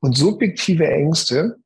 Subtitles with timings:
[0.00, 1.56] Und subjektive Ängste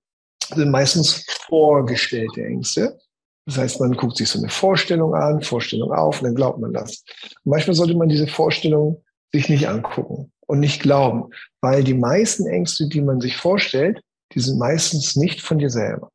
[0.55, 2.99] sind meistens vorgestellte Ängste.
[3.47, 6.73] Das heißt, man guckt sich so eine Vorstellung an, Vorstellung auf und dann glaubt man
[6.73, 7.05] das.
[7.45, 11.31] Und manchmal sollte man diese Vorstellung sich nicht angucken und nicht glauben,
[11.61, 14.01] weil die meisten Ängste, die man sich vorstellt,
[14.35, 16.11] die sind meistens nicht von dir selber.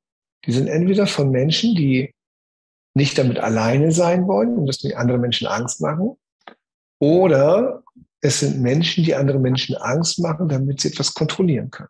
[0.45, 2.13] Die sind entweder von Menschen, die
[2.93, 6.17] nicht damit alleine sein wollen und dass die andere Menschen Angst machen,
[6.99, 7.83] oder
[8.21, 11.89] es sind Menschen, die andere Menschen Angst machen, damit sie etwas kontrollieren können.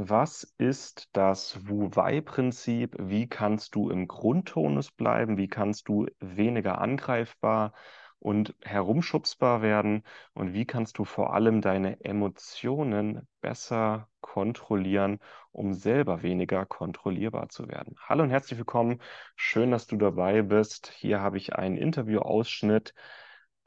[0.00, 2.94] Was ist das Wu-Wei-Prinzip?
[3.00, 5.36] Wie kannst du im Grundtonus bleiben?
[5.38, 7.72] Wie kannst du weniger angreifbar
[8.20, 10.04] und herumschubsbar werden?
[10.34, 15.18] Und wie kannst du vor allem deine Emotionen besser kontrollieren,
[15.50, 17.96] um selber weniger kontrollierbar zu werden?
[18.08, 19.00] Hallo und herzlich willkommen.
[19.34, 20.92] Schön, dass du dabei bist.
[20.94, 22.94] Hier habe ich einen Interviewausschnitt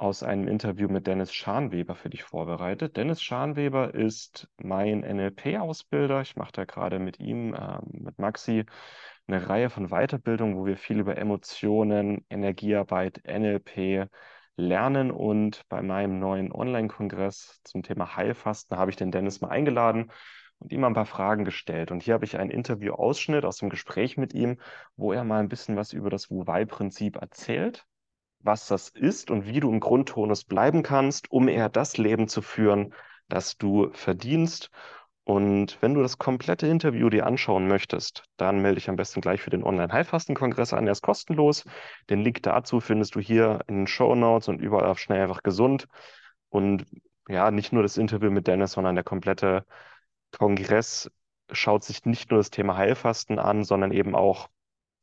[0.01, 2.97] aus einem Interview mit Dennis Scharnweber für dich vorbereitet.
[2.97, 6.21] Dennis Scharnweber ist mein NLP-Ausbilder.
[6.21, 8.65] Ich mache da gerade mit ihm, äh, mit Maxi,
[9.27, 14.07] eine Reihe von Weiterbildungen, wo wir viel über Emotionen, Energiearbeit, NLP
[14.55, 15.11] lernen.
[15.11, 20.11] Und bei meinem neuen Online-Kongress zum Thema Heilfasten habe ich den Dennis mal eingeladen
[20.57, 21.91] und ihm ein paar Fragen gestellt.
[21.91, 24.57] Und hier habe ich einen Interview-Ausschnitt aus dem Gespräch mit ihm,
[24.95, 27.85] wo er mal ein bisschen was über das Wu-Wei-Prinzip erzählt
[28.43, 32.41] was das ist und wie du im Grundtonus bleiben kannst, um eher das Leben zu
[32.41, 32.93] führen,
[33.27, 34.69] das du verdienst.
[35.23, 39.41] Und wenn du das komplette Interview dir anschauen möchtest, dann melde dich am besten gleich
[39.41, 40.85] für den Online-Heilfasten-Kongress an.
[40.85, 41.63] Der ist kostenlos.
[42.09, 45.43] Den Link dazu findest du hier in den Show Notes und überall auf Schnell einfach
[45.43, 45.87] gesund.
[46.49, 46.85] Und
[47.27, 49.65] ja, nicht nur das Interview mit Dennis, sondern der komplette
[50.31, 51.09] Kongress
[51.51, 54.49] schaut sich nicht nur das Thema Heilfasten an, sondern eben auch,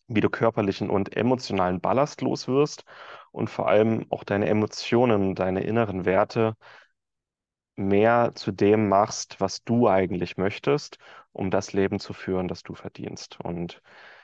[0.08, 2.84] wie du körperlichen und emotionalen Ballast los wirst
[3.30, 6.54] und vor allem auch deine Emotionen, deine inneren Werte
[7.76, 10.98] mehr zu dem machst, was du eigentlich möchtest,
[11.32, 13.38] um das Leben zu führen, das du verdienst.
[13.40, 13.82] Und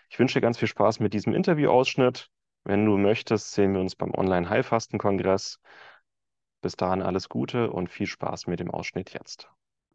[0.09, 2.31] ich wünsche dir ganz viel Spaß mit diesem Interviewausschnitt.
[2.65, 5.61] Wenn du möchtest, sehen wir uns beim Online-Heilfasten-Kongress.
[6.63, 9.49] Bis dahin alles Gute und viel Spaß mit dem Ausschnitt jetzt.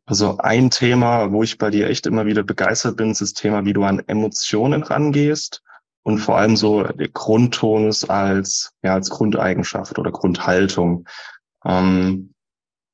[0.06, 3.66] Also ein Thema, wo ich bei dir echt immer wieder begeistert bin, ist das Thema,
[3.66, 5.64] wie du an Emotionen rangehst
[6.04, 11.08] und vor allem so der Grundtonus als, ja, als Grundeigenschaft oder Grundhaltung.
[11.66, 12.34] Ähm,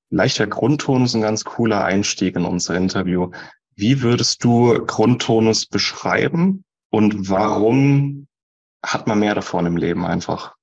[0.09, 3.31] leichter Grundtonus ein ganz cooler Einstieg in unser Interview.
[3.75, 8.27] Wie würdest du Grundtonus beschreiben und warum
[8.83, 10.55] hat man mehr davon im Leben einfach?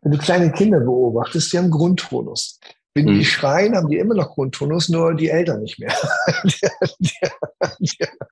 [0.00, 2.60] Wenn du kleine Kinder beobachtest, die haben Grundtonus.
[2.94, 3.24] Wenn die hm.
[3.24, 5.94] schreien, haben die immer noch Grundtonus, nur die Eltern nicht mehr.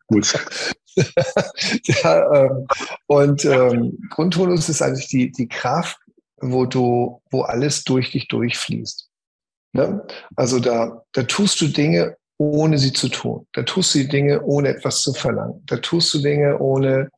[0.06, 0.34] Gut.
[1.84, 2.66] ja, ähm,
[3.06, 5.98] und ähm, Grundtonus ist eigentlich die, die Kraft,
[6.40, 9.08] wo du, wo alles durch dich durchfließt.
[9.72, 10.06] Ne?
[10.36, 13.46] Also da, da tust du Dinge, ohne sie zu tun.
[13.52, 15.62] Da tust du Dinge, ohne etwas zu verlangen.
[15.66, 17.08] Da tust du Dinge, ohne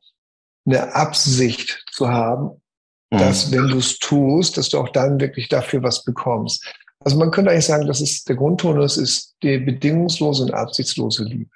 [0.65, 2.61] eine Absicht zu haben,
[3.09, 6.65] dass wenn du es tust, dass du auch dann wirklich dafür was bekommst.
[7.03, 11.51] Also man könnte eigentlich sagen, das ist der Grundtonus ist die bedingungslose und absichtslose Liebe.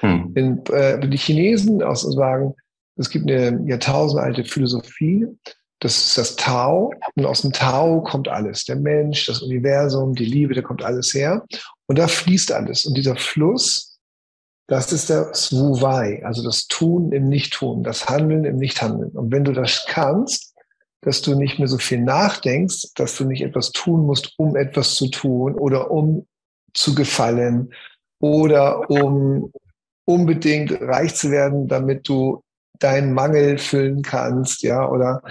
[0.00, 0.30] Hm.
[0.34, 2.54] Wenn, äh, die Chinesen auch sagen,
[2.96, 5.26] es gibt eine jahrtausendalte Philosophie,
[5.80, 6.92] das ist das Tao.
[7.14, 8.64] Und aus dem Tao kommt alles.
[8.64, 11.44] Der Mensch, das Universum, die Liebe, da kommt alles her.
[11.86, 12.86] Und da fließt alles.
[12.86, 13.98] Und dieser Fluss,
[14.68, 19.10] das ist das Wu Wei, also das Tun im Nicht-Tun, das Handeln im Nicht-Handeln.
[19.10, 20.55] Und wenn du das kannst,
[21.02, 24.94] dass du nicht mehr so viel nachdenkst, dass du nicht etwas tun musst, um etwas
[24.94, 26.26] zu tun oder um
[26.74, 27.72] zu gefallen
[28.20, 29.52] oder um
[30.04, 32.42] unbedingt reich zu werden, damit du
[32.78, 35.22] deinen Mangel füllen kannst, ja, oder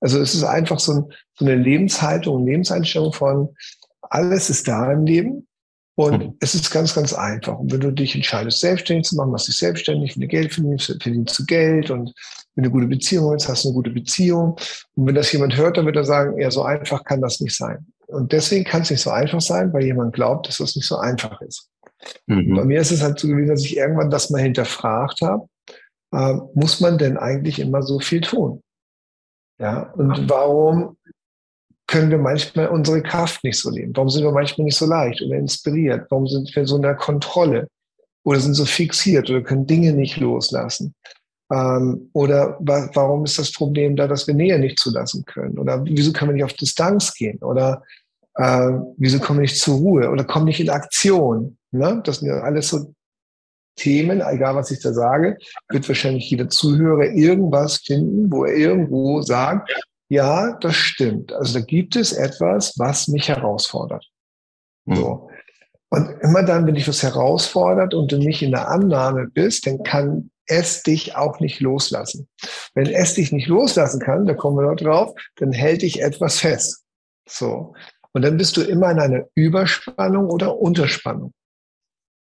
[0.00, 1.04] also es ist einfach so, ein,
[1.38, 3.54] so eine Lebenshaltung, Lebenseinstellung von
[4.02, 5.46] alles ist da im Leben
[6.00, 6.36] und mhm.
[6.40, 7.58] es ist ganz, ganz einfach.
[7.58, 10.86] Und wenn du dich entscheidest, selbstständig zu machen, machst dich selbstständig, wenn du Geld verdienst,
[10.86, 11.90] verdienst du Geld.
[11.90, 12.14] Und
[12.54, 14.56] wenn du eine gute Beziehung hast, hast du eine gute Beziehung.
[14.94, 17.54] Und wenn das jemand hört, dann wird er sagen, ja, so einfach kann das nicht
[17.54, 17.86] sein.
[18.06, 20.96] Und deswegen kann es nicht so einfach sein, weil jemand glaubt, dass das nicht so
[20.96, 21.68] einfach ist.
[22.26, 22.56] Mhm.
[22.56, 25.48] Bei mir ist es halt so gewesen, dass ich irgendwann das mal hinterfragt habe.
[26.12, 28.62] Äh, muss man denn eigentlich immer so viel tun?
[29.58, 30.96] Ja, und warum
[31.90, 33.90] können wir manchmal unsere Kraft nicht so leben?
[33.96, 36.06] Warum sind wir manchmal nicht so leicht oder inspiriert?
[36.08, 37.66] Warum sind wir so in der Kontrolle
[38.22, 40.94] oder sind so fixiert oder können Dinge nicht loslassen?
[41.52, 45.58] Ähm, oder wa warum ist das Problem da, dass wir Nähe nicht zulassen können?
[45.58, 47.38] Oder wieso können wir nicht auf Distanz gehen?
[47.38, 47.82] Oder
[48.36, 50.10] äh, wieso kommen wir nicht zur Ruhe?
[50.10, 51.58] Oder kommen nicht in Aktion?
[51.72, 52.00] Ne?
[52.04, 52.94] Das sind ja alles so
[53.74, 55.38] Themen, egal was ich da sage,
[55.70, 59.72] wird wahrscheinlich jeder Zuhörer irgendwas finden, wo er irgendwo sagt,
[60.10, 61.32] ja, das stimmt.
[61.32, 64.04] Also da gibt es etwas, was mich herausfordert.
[64.84, 64.96] Mhm.
[64.96, 65.30] So.
[65.88, 69.82] Und immer dann, wenn dich was herausfordert und du nicht in der Annahme bist, dann
[69.84, 72.28] kann es dich auch nicht loslassen.
[72.74, 76.40] Wenn es dich nicht loslassen kann, da kommen wir noch drauf, dann hält dich etwas
[76.40, 76.82] fest.
[77.28, 77.74] So.
[78.12, 81.32] Und dann bist du immer in einer Überspannung oder Unterspannung.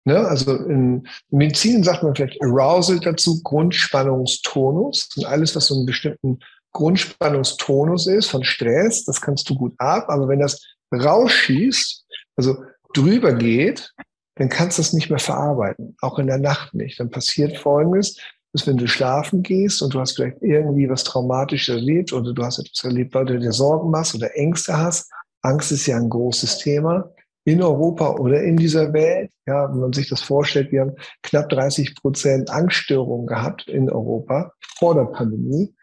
[0.05, 0.19] Ne?
[0.27, 5.11] Also in Medizin sagt man vielleicht Arousal dazu, Grundspannungstonus.
[5.17, 6.41] Und alles, was so einen bestimmten
[6.73, 10.07] Grundspannungstonus ist von Stress, das kannst du gut ab.
[10.09, 10.63] Aber wenn das
[10.93, 12.05] rausschießt,
[12.37, 12.57] also
[12.95, 13.93] drüber geht,
[14.37, 15.97] dann kannst du es nicht mehr verarbeiten.
[16.01, 17.01] Auch in der Nacht nicht.
[17.01, 18.17] Dann passiert Folgendes,
[18.53, 22.43] dass wenn du schlafen gehst und du hast vielleicht irgendwie was Traumatisches erlebt oder du
[22.43, 25.11] hast etwas erlebt, weil du dir Sorgen machst oder Ängste hast.
[25.43, 27.11] Angst ist ja ein großes Thema
[27.45, 29.31] in Europa oder in dieser Welt.
[29.47, 34.53] Ja, wenn man sich das vorstellt, wir haben knapp 30 Prozent Angststörungen gehabt in Europa
[34.79, 35.75] vor der Pandemie.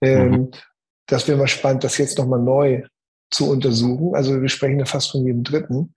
[0.00, 0.50] Ähm, mhm.
[1.06, 2.82] Das wäre mal spannend, das jetzt nochmal neu
[3.30, 4.14] zu untersuchen.
[4.14, 5.94] Also wir sprechen ja fast von jedem Dritten.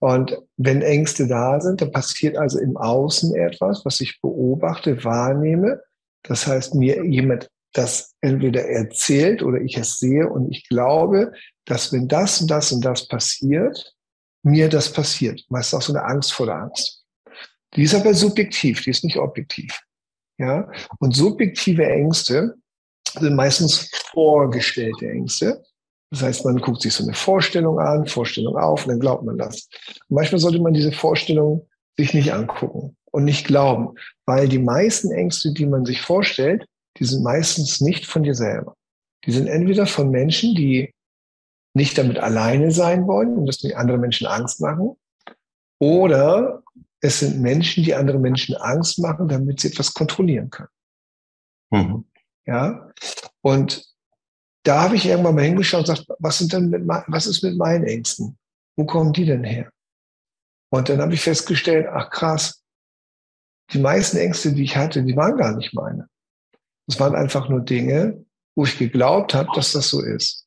[0.00, 5.80] Und wenn Ängste da sind, dann passiert also im Außen etwas, was ich beobachte, wahrnehme.
[6.22, 11.32] Das heißt, mir jemand das entweder erzählt oder ich es sehe und ich glaube,
[11.64, 13.94] dass wenn das und das und das passiert,
[14.42, 15.44] mir das passiert.
[15.48, 17.04] Meist auch so eine Angst vor der Angst.
[17.74, 19.80] Die ist aber subjektiv, die ist nicht objektiv.
[20.38, 20.70] Ja?
[20.98, 22.54] Und subjektive Ängste
[23.12, 25.62] sind meistens vorgestellte Ängste.
[26.10, 29.36] Das heißt, man guckt sich so eine Vorstellung an, Vorstellung auf und dann glaubt man
[29.36, 29.68] das.
[30.08, 31.66] Und manchmal sollte man diese Vorstellung
[31.98, 33.94] sich nicht angucken und nicht glauben,
[34.24, 36.66] weil die meisten Ängste, die man sich vorstellt,
[36.98, 38.74] die sind meistens nicht von dir selber.
[39.24, 40.94] Die sind entweder von Menschen, die
[41.74, 44.96] nicht damit alleine sein wollen und dass die andere Menschen Angst machen.
[45.78, 46.62] Oder
[47.00, 50.68] es sind Menschen, die andere Menschen Angst machen, damit sie etwas kontrollieren können.
[51.70, 52.04] Mhm.
[52.48, 52.90] Ja.
[53.42, 53.86] Und
[54.64, 57.56] da habe ich irgendwann mal hingeschaut und gesagt, was sind denn mit, was ist mit
[57.56, 58.38] meinen Ängsten?
[58.76, 59.70] Wo kommen die denn her?
[60.70, 62.62] Und dann habe ich festgestellt, ach krass,
[63.72, 66.08] die meisten Ängste, die ich hatte, die waren gar nicht meine.
[66.86, 68.24] Es waren einfach nur Dinge,
[68.56, 70.46] wo ich geglaubt habe, dass das so ist.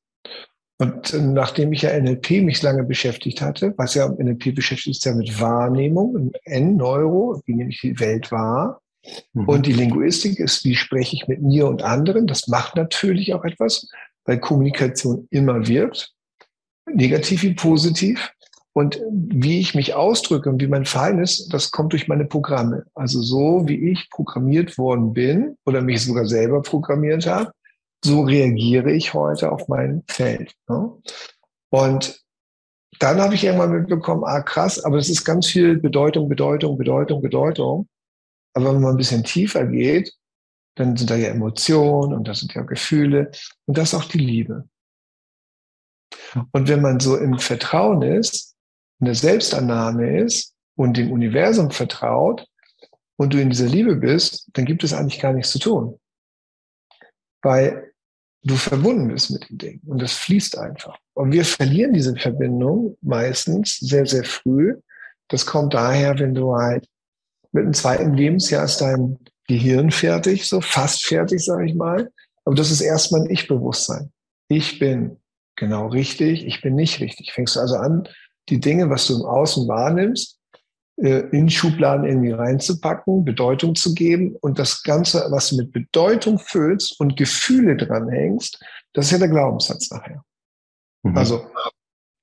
[0.80, 5.13] Und nachdem ich ja NLP mich lange beschäftigt hatte, was ja NLP beschäftigt ist ja
[5.13, 8.81] mit Wahrnehmung, N, Neuro, wie nehme ich die Welt wahr.
[9.33, 9.48] Mhm.
[9.48, 12.27] Und die Linguistik ist, wie spreche ich mit mir und anderen.
[12.27, 13.88] Das macht natürlich auch etwas,
[14.25, 16.13] weil Kommunikation immer wirkt,
[16.92, 18.31] negativ wie positiv.
[18.74, 22.86] Und wie ich mich ausdrücke und wie mein Verhalten ist, das kommt durch meine Programme.
[22.94, 27.51] Also so, wie ich programmiert worden bin oder mich sogar selber programmiert habe,
[28.03, 30.53] so reagiere ich heute auf mein Feld.
[30.69, 30.89] Ne?
[31.69, 32.21] Und
[33.00, 37.21] dann habe ich irgendwann mitbekommen, ah krass, aber es ist ganz viel Bedeutung, Bedeutung, Bedeutung,
[37.21, 37.88] Bedeutung.
[38.53, 40.13] Aber wenn man ein bisschen tiefer geht,
[40.75, 43.31] dann sind da ja Emotionen und das sind ja Gefühle
[43.65, 44.68] und das ist auch die Liebe.
[46.51, 48.56] Und wenn man so im Vertrauen ist,
[49.00, 52.48] in der Selbstannahme ist und dem Universum vertraut
[53.18, 56.00] und du in dieser Liebe bist, dann gibt es eigentlich gar nichts zu tun.
[57.42, 57.94] Weil
[58.44, 60.98] du verbunden bist mit dem Ding und das fließt einfach.
[61.13, 64.75] Und wir verlieren diese Verbindung meistens sehr, sehr früh.
[65.27, 66.88] Das kommt daher, wenn du halt
[67.51, 69.17] mit dem zweiten Lebensjahr ist dein
[69.48, 72.12] Gehirn fertig, so fast fertig, sage ich mal.
[72.46, 74.12] Aber das ist erstmal ein Ich-Bewusstsein.
[74.48, 75.17] Ich bin
[75.55, 77.34] genau richtig, ich bin nicht richtig.
[77.34, 78.08] Fängst du also an,
[78.50, 80.39] die Dinge, was du im Außen wahrnimmst,
[80.98, 86.39] äh, in Schubladen irgendwie reinzupacken, Bedeutung zu geben und das Ganze, was du mit Bedeutung
[86.39, 90.24] füllst und Gefühle dranhängst, das ist ja der Glaubenssatz nachher.
[91.03, 91.17] Mhm.
[91.17, 91.48] Also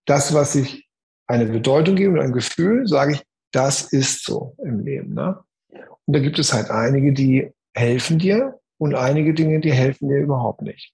[0.06, 0.88] das, was ich
[1.26, 5.14] eine Bedeutung gebe und ein Gefühl, sage ich, das ist so im Leben.
[5.14, 5.38] Ne?
[6.06, 10.18] Und da gibt es halt einige, die helfen dir und einige Dinge, die helfen dir
[10.18, 10.92] überhaupt nicht.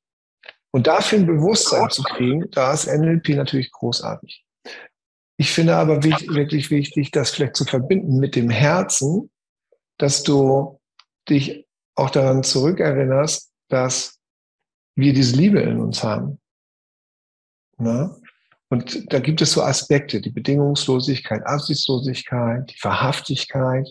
[0.70, 4.44] Und dafür ein Bewusstsein zu kriegen, da ist NLP natürlich großartig.
[5.36, 9.30] Ich finde aber wirklich wichtig, das vielleicht zu verbinden mit dem Herzen,
[9.98, 10.80] dass du
[11.28, 14.20] dich auch daran zurückerinnerst, dass
[14.96, 16.40] wir diese Liebe in uns haben.
[17.78, 18.16] Na?
[18.74, 23.88] Und da gibt es so Aspekte, die Bedingungslosigkeit, Absichtslosigkeit, die Verhaftigkeit,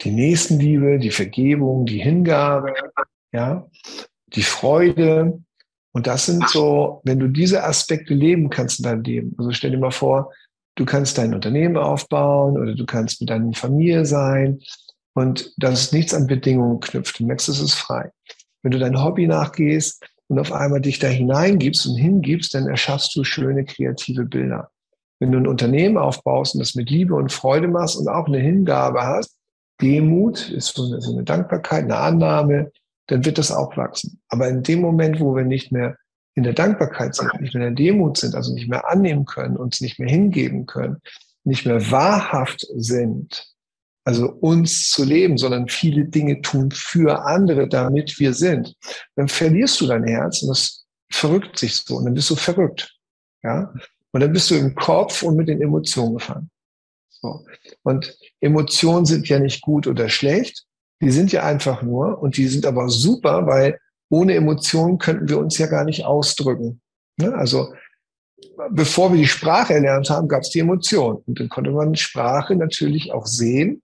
[0.00, 2.74] die Nächstenliebe, die Vergebung, die Hingabe,
[3.32, 3.66] ja,
[4.28, 5.40] die Freude.
[5.92, 9.34] Und das sind so, wenn du diese Aspekte leben kannst in deinem Leben.
[9.38, 10.32] Also stell dir mal vor,
[10.76, 14.60] Du kannst dein Unternehmen aufbauen oder du kannst mit deiner Familie sein
[15.14, 17.18] und dass es nichts an Bedingungen knüpft.
[17.18, 18.10] Du merkst, es ist frei.
[18.62, 23.14] Wenn du dein Hobby nachgehst und auf einmal dich da hineingibst und hingibst, dann erschaffst
[23.14, 24.70] du schöne kreative Bilder.
[25.18, 28.38] Wenn du ein Unternehmen aufbaust und das mit Liebe und Freude machst und auch eine
[28.38, 29.36] Hingabe hast,
[29.80, 32.72] Demut ist so eine, so eine Dankbarkeit, eine Annahme,
[33.06, 34.20] dann wird das auch wachsen.
[34.28, 35.96] Aber in dem Moment, wo wir nicht mehr
[36.34, 39.56] in der Dankbarkeit sind, nicht mehr in der Demut sind, also nicht mehr annehmen können,
[39.56, 40.98] uns nicht mehr hingeben können,
[41.44, 43.55] nicht mehr wahrhaft sind,
[44.06, 48.76] also uns zu leben, sondern viele Dinge tun für andere, damit wir sind,
[49.16, 52.96] dann verlierst du dein Herz und das verrückt sich so und dann bist du verrückt.
[53.42, 53.74] Ja?
[54.12, 56.50] Und dann bist du im Kopf und mit den Emotionen gefangen.
[57.08, 57.44] So.
[57.82, 60.64] Und Emotionen sind ja nicht gut oder schlecht.
[61.02, 65.38] Die sind ja einfach nur und die sind aber super, weil ohne Emotionen könnten wir
[65.38, 66.80] uns ja gar nicht ausdrücken.
[67.16, 67.34] Ne?
[67.34, 67.74] Also
[68.70, 71.24] bevor wir die Sprache erlernt haben, gab es die Emotionen.
[71.26, 73.82] Und dann konnte man Sprache natürlich auch sehen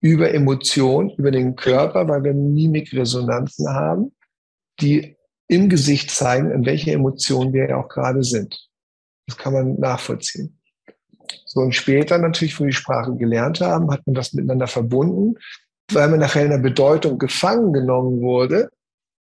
[0.00, 4.12] über Emotionen, über den Körper, weil wir Mimikresonanzen haben,
[4.80, 5.16] die
[5.48, 8.68] im Gesicht zeigen, in welcher Emotion wir ja auch gerade sind.
[9.26, 10.58] Das kann man nachvollziehen.
[11.44, 15.34] So, und später natürlich, wo wir die Sprache gelernt haben, hat man das miteinander verbunden.
[15.92, 18.70] Weil man nachher in der Bedeutung gefangen genommen wurde,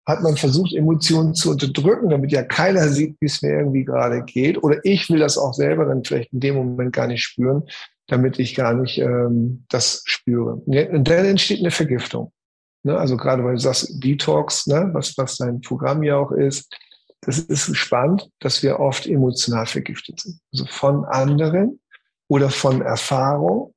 [0.08, 4.24] hat man versucht, Emotionen zu unterdrücken, damit ja keiner sieht, wie es mir irgendwie gerade
[4.24, 4.62] geht.
[4.64, 7.64] Oder ich will das auch selber dann vielleicht in dem Moment gar nicht spüren,
[8.08, 10.56] damit ich gar nicht ähm, das spüre.
[10.66, 12.32] Und dann entsteht eine Vergiftung.
[12.84, 12.98] Ne?
[12.98, 14.90] Also gerade weil du sagst Detox, ne?
[14.94, 16.74] was, was dein Programm ja auch ist,
[17.22, 20.40] das ist spannend, dass wir oft emotional vergiftet sind.
[20.54, 21.80] Also von anderen
[22.28, 23.74] oder von Erfahrung,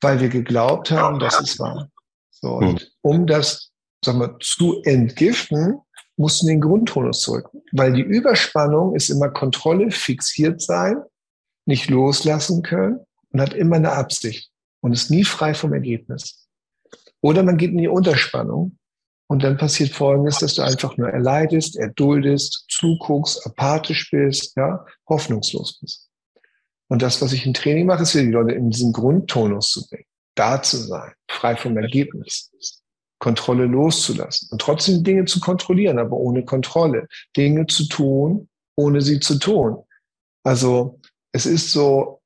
[0.00, 1.90] weil wir geglaubt haben, dass es war.
[2.30, 2.86] So, und hm.
[3.02, 3.70] um das
[4.02, 5.78] sagen wir, zu entgiften,
[6.16, 7.50] mussten den Grundtonus zurück.
[7.72, 11.02] Weil die Überspannung ist immer Kontrolle, fixiert sein,
[11.66, 13.00] nicht loslassen können
[13.32, 16.48] und hat immer eine Absicht und ist nie frei vom Ergebnis.
[17.20, 18.78] Oder man geht in die Unterspannung
[19.28, 25.78] und dann passiert Folgendes, dass du einfach nur erleidest, erduldest, zuguckst, apathisch bist, ja, hoffnungslos
[25.80, 26.08] bist.
[26.88, 30.06] Und das, was ich im Training mache, ist die Leute in diesen Grundtonus zu bringen,
[30.34, 32.50] da zu sein, frei vom Ergebnis.
[33.20, 37.06] Kontrolle loszulassen und trotzdem Dinge zu kontrollieren, aber ohne Kontrolle.
[37.36, 39.84] Dinge zu tun, ohne sie zu tun.
[40.42, 40.98] Also
[41.32, 42.19] es ist so,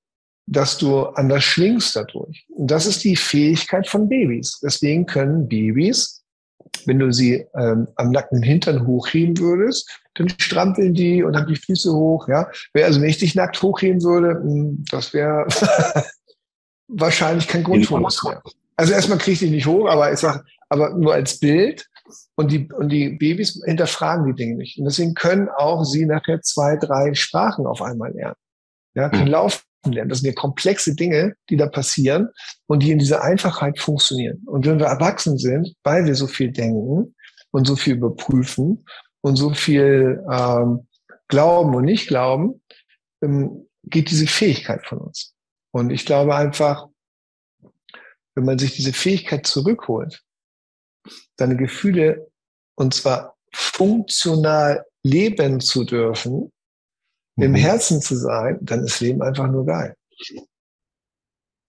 [0.46, 2.46] dass du anders schwingst dadurch.
[2.48, 4.60] Und das ist die Fähigkeit von Babys.
[4.62, 6.22] Deswegen können Babys,
[6.86, 11.56] wenn du sie ähm, am nackten Hintern hochheben würdest, dann strampeln die und haben die
[11.56, 12.28] Füße hoch.
[12.28, 15.46] Ja, also wenn ich dich nackt hochheben würde, hm, das wäre
[16.88, 18.42] wahrscheinlich kein Grundtonus mehr.
[18.76, 21.88] Also erstmal kriege ich dich nicht hoch, aber ich sag, aber nur als Bild.
[22.36, 24.78] Und die, und die Babys hinterfragen die Dinge nicht.
[24.78, 28.36] Und deswegen können auch sie nachher zwei, drei Sprachen auf einmal lernen.
[28.94, 29.30] Ja, können mhm.
[29.30, 30.08] laufen lernen.
[30.08, 32.28] Das sind ja komplexe Dinge, die da passieren
[32.66, 34.42] und die in dieser Einfachheit funktionieren.
[34.46, 37.14] Und wenn wir erwachsen sind, weil wir so viel denken
[37.50, 38.84] und so viel überprüfen
[39.20, 40.86] und so viel ähm,
[41.28, 42.62] glauben und nicht glauben,
[43.22, 45.34] ähm, geht diese Fähigkeit von uns.
[45.72, 46.88] Und ich glaube einfach,
[48.34, 50.22] wenn man sich diese Fähigkeit zurückholt,
[51.36, 52.30] deine Gefühle
[52.76, 56.52] und zwar funktional leben zu dürfen.
[57.36, 59.96] Im Herzen zu sein, dann ist Leben einfach nur geil.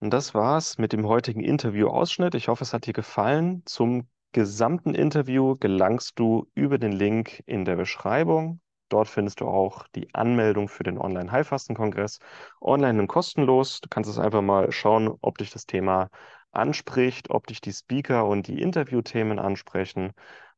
[0.00, 2.34] Und das war's mit dem heutigen Interview-Ausschnitt.
[2.34, 3.62] Ich hoffe, es hat dir gefallen.
[3.64, 8.60] Zum gesamten Interview gelangst du über den Link in der Beschreibung.
[8.88, 12.18] Dort findest du auch die Anmeldung für den Online-Heilfasten-Kongress.
[12.60, 13.80] Online und kostenlos.
[13.80, 16.10] Du kannst es einfach mal schauen, ob dich das Thema
[16.52, 20.12] anspricht, ob dich die Speaker und die Interviewthemen ansprechen.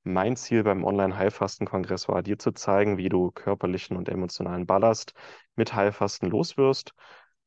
[0.04, 5.14] Mein Ziel beim Online-Heilfasten-Kongress war, dir zu zeigen, wie du körperlichen und emotionalen Ballast
[5.54, 6.94] mit Heilfasten loswirst,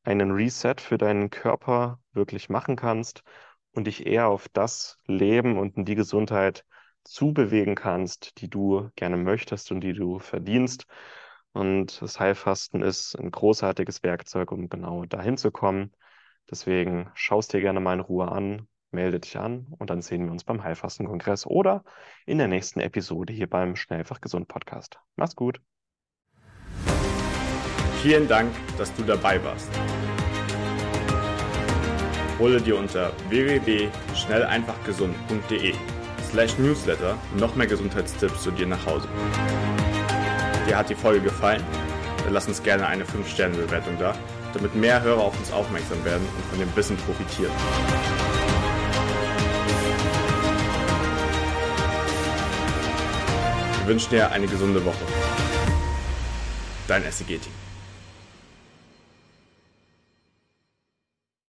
[0.03, 3.23] einen Reset für deinen Körper wirklich machen kannst
[3.73, 6.65] und dich eher auf das Leben und in die Gesundheit
[7.03, 10.85] zubewegen kannst, die du gerne möchtest und die du verdienst.
[11.53, 15.91] Und das Heilfasten ist ein großartiges Werkzeug, um genau dahin zu kommen.
[16.49, 20.31] Deswegen schaust dir gerne mal in Ruhe an, melde dich an und dann sehen wir
[20.31, 21.83] uns beim Heilfastenkongress oder
[22.25, 24.99] in der nächsten Episode hier beim Schnellfach Gesund Podcast.
[25.15, 25.59] Mach's gut.
[28.01, 29.69] Vielen Dank, dass du dabei warst.
[32.39, 35.75] Hole dir unter www.schnelleinfachgesund.de
[36.23, 39.07] slash newsletter noch mehr Gesundheitstipps zu dir nach Hause.
[40.67, 41.63] Dir hat die Folge gefallen?
[42.23, 44.15] Dann lass uns gerne eine 5-Sterne-Bewertung da
[44.53, 47.51] damit mehr Hörer auf uns aufmerksam werden und von dem Wissen profitieren.
[53.81, 55.03] Wir wünschen dir eine gesunde Woche.
[56.87, 57.60] Dein SEG-Team.